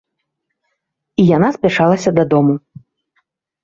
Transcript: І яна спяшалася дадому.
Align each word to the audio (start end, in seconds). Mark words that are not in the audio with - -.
І 1.25 1.27
яна 1.35 1.53
спяшалася 1.59 2.17
дадому. 2.19 2.53